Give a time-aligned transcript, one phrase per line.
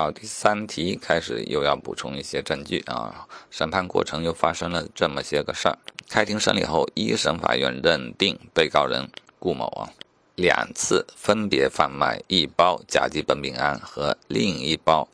[0.00, 3.28] 好，第三题开始又要补充一些证据啊。
[3.50, 5.76] 审判过程又发生了这么些个事儿。
[6.08, 9.06] 开庭审理后，一审法院认定被告人
[9.38, 9.92] 顾某啊，
[10.36, 15.06] 两次分别贩卖一包甲基苯丙胺和另一包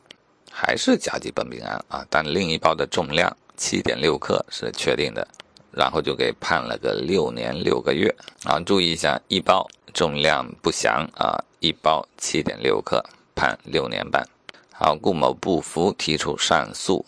[0.49, 5.27] 还是甲基苯丙胺啊，但另一包的重量七点六克是确定的，
[5.69, 8.07] 然后就给判了个六年六个月
[8.45, 8.57] 啊。
[8.61, 13.03] 注意一下，一包重量不详啊，一包七点六克，
[13.35, 14.25] 判六年半。
[14.79, 17.03] 好，顾某不服，提出上诉，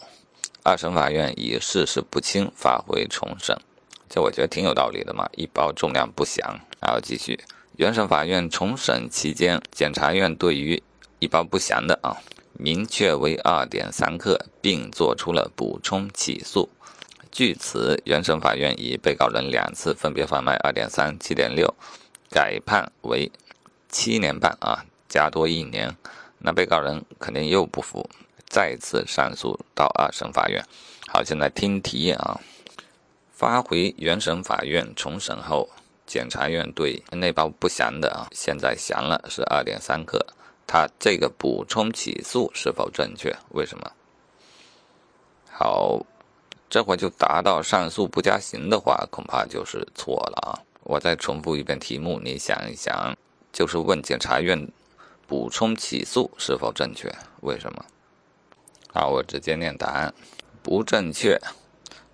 [0.64, 3.56] 二审法院以事实不清发回重审，
[4.10, 5.30] 这我觉得挺有道理的嘛。
[5.38, 7.40] 一包重量不详，然后继续，
[7.78, 10.82] 原审法院重审期间，检察院对于
[11.20, 12.18] 一包不详的啊，
[12.54, 16.68] 明确为二点三克，并作出了补充起诉。
[17.32, 21.72] 据此，原审法院以被告人两次分别贩卖二点三、七点六，
[22.32, 23.32] 改判为
[23.90, 25.96] 七年半啊，加多一年。
[26.40, 28.10] 那被告人肯定又不服，
[28.48, 30.64] 再次上诉到二审法院。
[31.08, 32.40] 好，现在听题啊，
[33.32, 35.70] 发回原审法院重审后，
[36.08, 40.26] 检察院对那包不详的啊，现在详了是二点三克，
[40.66, 43.36] 他这个补充起诉是否正确？
[43.50, 43.92] 为什么？
[45.52, 46.00] 好，
[46.70, 50.56] 这会就达到上诉不加刑的话，恐怕就是错了啊。
[50.84, 53.14] 我再重复一遍题目，你想一想，
[53.52, 54.72] 就是问检察院。
[55.30, 57.08] 补充起诉是否正确？
[57.42, 57.86] 为什么？
[58.92, 60.12] 好，我直接念答案，
[60.64, 61.40] 不正确。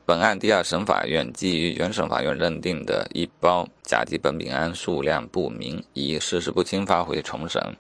[0.06, 7.76] 本案第二审法院基于原审法院认定的一包甲基苯丙胺数量不明，以事实不清发回重审。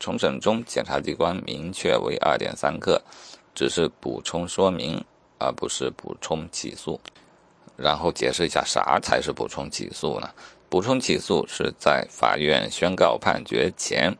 [0.00, 3.00] 重审中，检察机关明确为二点三克，
[3.54, 5.04] 只是补充说明，
[5.38, 7.00] 而不是补充起诉。
[7.76, 10.28] 然后解释一下啥才是补充起诉呢？
[10.68, 14.12] 补充起诉是在法院宣告判决前。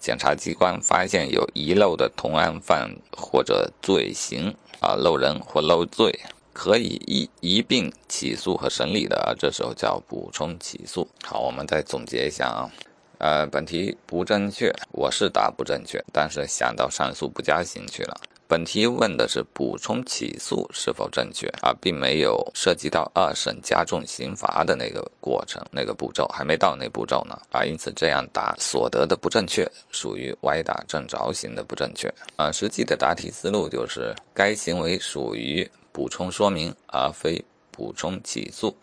[0.00, 6.18] 检察机关发现有遗漏的同案犯或者罪行啊，漏人或漏罪，
[6.54, 11.06] 可以一一并起诉和审理的，这时候叫补充起诉。
[11.22, 12.70] 好，我们再总结一下啊，
[13.18, 18.20] 呃，本题不正确，我是答不正确，但是想到上诉不加刑去了。
[18.50, 32.50] 本题问的是补充起诉是否正确啊，并没有涉及到二审加重刑罚的那个过程、那个步骤，还没到那步骤呢啊，因此这样答所得的不正确，属于歪打正着型的不正确啊。
[32.50, 37.40] 实际的答题思路就是，该行为属于补充说明，而非
[37.70, 38.76] 补充起诉。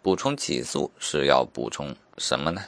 [0.00, 2.62] 补充起诉是要补充什么呢？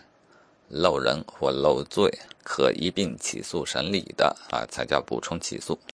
[0.69, 2.13] 漏人或漏罪
[2.45, 5.79] 可一并起诉审理的啊，才叫补充起诉。